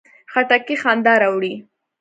[0.31, 1.53] خټکی خندا راوړي.